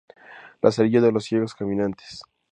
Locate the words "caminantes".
1.53-2.23